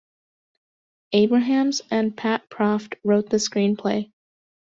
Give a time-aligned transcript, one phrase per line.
[1.13, 4.11] Abrahams and Pat Proft wrote the screenplay.